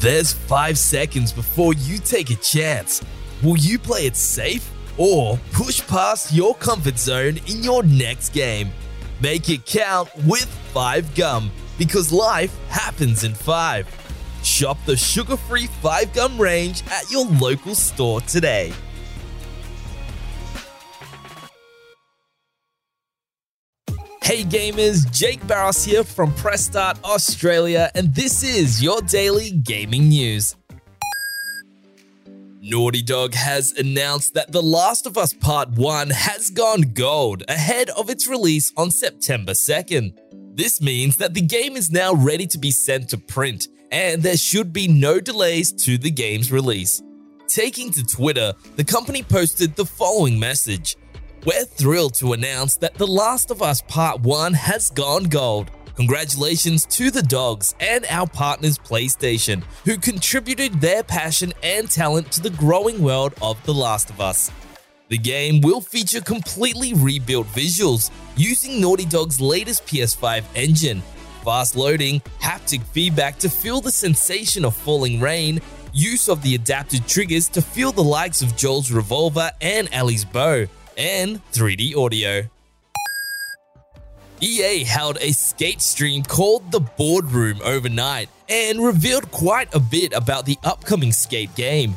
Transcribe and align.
There's 0.00 0.32
five 0.32 0.78
seconds 0.78 1.32
before 1.32 1.74
you 1.74 1.98
take 1.98 2.30
a 2.30 2.36
chance. 2.36 3.04
Will 3.42 3.56
you 3.56 3.80
play 3.80 4.06
it 4.06 4.14
safe 4.14 4.70
or 4.96 5.40
push 5.52 5.84
past 5.88 6.32
your 6.32 6.54
comfort 6.54 7.00
zone 7.00 7.38
in 7.48 7.64
your 7.64 7.82
next 7.82 8.32
game? 8.32 8.70
Make 9.20 9.50
it 9.50 9.66
count 9.66 10.08
with 10.18 10.46
5 10.72 11.16
Gum 11.16 11.50
because 11.78 12.12
life 12.12 12.56
happens 12.68 13.24
in 13.24 13.34
5. 13.34 14.40
Shop 14.44 14.78
the 14.86 14.96
sugar 14.96 15.36
free 15.36 15.66
5 15.66 16.14
Gum 16.14 16.40
range 16.40 16.84
at 16.92 17.10
your 17.10 17.26
local 17.26 17.74
store 17.74 18.20
today. 18.20 18.72
Hey 24.28 24.44
gamers, 24.44 25.10
Jake 25.10 25.46
Barros 25.46 25.86
here 25.86 26.04
from 26.04 26.34
Press 26.34 26.66
Start 26.66 27.02
Australia, 27.02 27.90
and 27.94 28.14
this 28.14 28.42
is 28.42 28.82
your 28.82 29.00
daily 29.00 29.52
gaming 29.52 30.10
news. 30.10 30.54
Naughty 32.60 33.00
Dog 33.00 33.32
has 33.32 33.72
announced 33.72 34.34
that 34.34 34.52
The 34.52 34.60
Last 34.60 35.06
of 35.06 35.16
Us 35.16 35.32
Part 35.32 35.70
1 35.70 36.10
has 36.10 36.50
gone 36.50 36.82
gold 36.92 37.42
ahead 37.48 37.88
of 37.88 38.10
its 38.10 38.28
release 38.28 38.70
on 38.76 38.90
September 38.90 39.52
2nd. 39.52 40.18
This 40.54 40.82
means 40.82 41.16
that 41.16 41.32
the 41.32 41.40
game 41.40 41.74
is 41.74 41.90
now 41.90 42.12
ready 42.12 42.46
to 42.48 42.58
be 42.58 42.70
sent 42.70 43.08
to 43.08 43.16
print, 43.16 43.68
and 43.90 44.22
there 44.22 44.36
should 44.36 44.74
be 44.74 44.88
no 44.88 45.20
delays 45.20 45.72
to 45.86 45.96
the 45.96 46.10
game's 46.10 46.52
release. 46.52 47.02
Taking 47.46 47.90
to 47.92 48.04
Twitter, 48.04 48.52
the 48.76 48.84
company 48.84 49.22
posted 49.22 49.74
the 49.74 49.86
following 49.86 50.38
message 50.38 50.98
We're 51.46 51.64
thrilled 51.64 52.14
to 52.14 52.32
announce 52.32 52.76
that 52.78 52.94
The 52.94 53.06
Last 53.06 53.52
of 53.52 53.62
Us 53.62 53.80
Part 53.82 54.20
1 54.20 54.54
has 54.54 54.90
gone 54.90 55.24
gold. 55.24 55.70
Congratulations 55.94 56.84
to 56.86 57.12
the 57.12 57.22
dogs 57.22 57.76
and 57.78 58.04
our 58.10 58.26
partners 58.26 58.76
PlayStation, 58.76 59.62
who 59.84 59.98
contributed 59.98 60.80
their 60.80 61.04
passion 61.04 61.52
and 61.62 61.88
talent 61.88 62.32
to 62.32 62.42
the 62.42 62.50
growing 62.50 63.00
world 63.00 63.34
of 63.40 63.64
The 63.64 63.72
Last 63.72 64.10
of 64.10 64.20
Us. 64.20 64.50
The 65.10 65.18
game 65.18 65.60
will 65.60 65.80
feature 65.80 66.20
completely 66.20 66.92
rebuilt 66.92 67.46
visuals 67.46 68.10
using 68.36 68.80
Naughty 68.80 69.06
Dog's 69.06 69.40
latest 69.40 69.86
PS5 69.86 70.42
engine, 70.56 71.02
fast 71.44 71.76
loading, 71.76 72.20
haptic 72.40 72.82
feedback 72.82 73.38
to 73.38 73.48
feel 73.48 73.80
the 73.80 73.92
sensation 73.92 74.64
of 74.64 74.74
falling 74.74 75.20
rain, 75.20 75.60
use 75.92 76.28
of 76.28 76.42
the 76.42 76.56
adaptive 76.56 77.06
triggers 77.06 77.48
to 77.50 77.62
feel 77.62 77.92
the 77.92 78.02
likes 78.02 78.42
of 78.42 78.56
Joel's 78.56 78.90
revolver 78.90 79.50
and 79.60 79.88
Ellie's 79.92 80.24
bow, 80.24 80.66
and 80.98 81.40
3D 81.52 81.96
audio. 81.96 82.42
EA 84.40 84.84
held 84.84 85.18
a 85.20 85.32
skate 85.32 85.80
stream 85.80 86.22
called 86.22 86.70
The 86.70 86.80
Boardroom 86.80 87.60
overnight 87.64 88.28
and 88.48 88.84
revealed 88.84 89.30
quite 89.30 89.74
a 89.74 89.80
bit 89.80 90.12
about 90.12 90.46
the 90.46 90.58
upcoming 90.64 91.12
skate 91.12 91.54
game. 91.56 91.96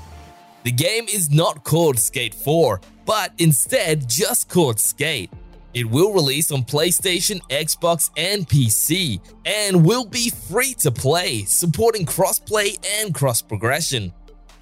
The 0.63 0.71
game 0.71 1.05
is 1.05 1.31
not 1.31 1.63
called 1.63 1.99
Skate 1.99 2.35
4, 2.35 2.81
but 3.05 3.31
instead 3.37 4.07
just 4.07 4.49
called 4.49 4.79
Skate. 4.79 5.31
It 5.73 5.89
will 5.89 6.13
release 6.13 6.51
on 6.51 6.63
PlayStation, 6.63 7.41
Xbox, 7.49 8.09
and 8.17 8.47
PC, 8.47 9.21
and 9.45 9.85
will 9.85 10.05
be 10.05 10.29
free 10.29 10.73
to 10.79 10.91
play, 10.91 11.45
supporting 11.45 12.05
crossplay 12.05 12.77
and 12.99 13.13
cross 13.13 13.41
progression. 13.41 14.13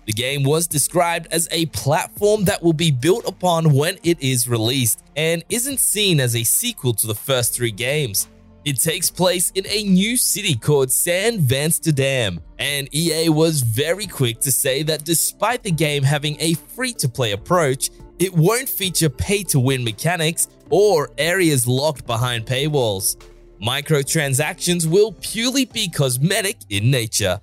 The 0.09 0.13
game 0.13 0.41
was 0.41 0.65
described 0.65 1.27
as 1.29 1.47
a 1.51 1.67
platform 1.67 2.45
that 2.45 2.63
will 2.63 2.73
be 2.73 2.89
built 2.89 3.27
upon 3.27 3.75
when 3.75 3.99
it 4.01 4.19
is 4.19 4.49
released 4.49 5.03
and 5.15 5.43
isn't 5.49 5.79
seen 5.79 6.19
as 6.19 6.35
a 6.35 6.43
sequel 6.43 6.95
to 6.95 7.05
the 7.05 7.13
first 7.13 7.53
three 7.53 7.69
games. 7.69 8.27
It 8.65 8.79
takes 8.79 9.11
place 9.11 9.51
in 9.51 9.67
a 9.67 9.83
new 9.83 10.17
city 10.17 10.55
called 10.55 10.91
San 10.91 11.37
Vansterdam, 11.37 12.41
and 12.57 12.89
EA 12.91 13.29
was 13.29 13.61
very 13.61 14.07
quick 14.07 14.39
to 14.39 14.51
say 14.51 14.81
that 14.81 15.05
despite 15.05 15.61
the 15.61 15.69
game 15.69 16.01
having 16.01 16.37
a 16.39 16.55
free 16.55 16.93
to 16.93 17.07
play 17.07 17.33
approach, 17.33 17.91
it 18.17 18.33
won't 18.33 18.67
feature 18.67 19.11
pay 19.11 19.43
to 19.43 19.59
win 19.59 19.83
mechanics 19.83 20.47
or 20.71 21.11
areas 21.19 21.67
locked 21.67 22.07
behind 22.07 22.47
paywalls. 22.47 23.15
Microtransactions 23.61 24.87
will 24.87 25.11
purely 25.21 25.65
be 25.65 25.87
cosmetic 25.87 26.57
in 26.71 26.89
nature. 26.89 27.39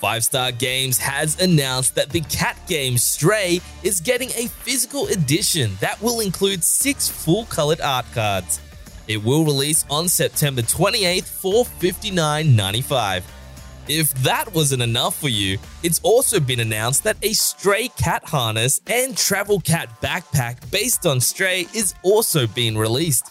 Five 0.00 0.24
Star 0.24 0.50
Games 0.50 0.96
has 0.96 1.38
announced 1.42 1.94
that 1.94 2.08
the 2.08 2.22
cat 2.22 2.56
game 2.66 2.96
Stray 2.96 3.60
is 3.82 4.00
getting 4.00 4.30
a 4.30 4.46
physical 4.46 5.06
edition 5.08 5.76
that 5.80 6.00
will 6.00 6.20
include 6.20 6.64
six 6.64 7.06
full 7.06 7.44
colored 7.44 7.82
art 7.82 8.06
cards. 8.14 8.60
It 9.08 9.22
will 9.22 9.44
release 9.44 9.84
on 9.90 10.08
September 10.08 10.62
28th 10.62 11.28
for 11.28 11.64
$59.95. 11.64 13.22
If 13.88 14.14
that 14.22 14.54
wasn't 14.54 14.82
enough 14.82 15.20
for 15.20 15.28
you, 15.28 15.58
it's 15.82 16.00
also 16.02 16.40
been 16.40 16.60
announced 16.60 17.04
that 17.04 17.18
a 17.22 17.34
Stray 17.34 17.88
cat 17.88 18.24
harness 18.24 18.80
and 18.86 19.14
travel 19.14 19.60
cat 19.60 19.90
backpack 20.00 20.70
based 20.70 21.04
on 21.04 21.20
Stray 21.20 21.66
is 21.74 21.94
also 22.02 22.46
being 22.46 22.78
released. 22.78 23.30